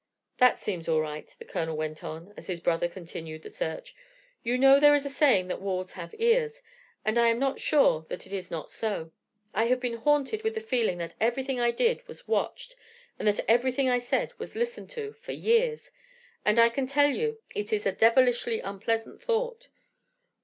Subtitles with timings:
[0.39, 3.95] That seems all right," the Colonel went on, as his brother continued the search.
[4.41, 6.63] "You know there is a saying that walls have ears,
[7.05, 9.11] and I am not sure that it is not so.
[9.53, 12.75] I have been haunted with the feeling that everything I did was watched,
[13.19, 15.91] and that everything I said was listened to for years;
[16.43, 19.67] and I can tell you it is a devilishly unpleasant thought.